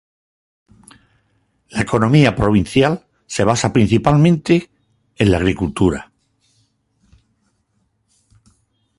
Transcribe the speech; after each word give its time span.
La 1.69 1.81
economía 1.83 2.35
provincial 2.35 3.05
se 3.27 3.43
basa 3.43 3.71
principalmente 3.71 4.71
en 5.15 5.29
la 5.29 5.37
agricultura. 5.37 6.11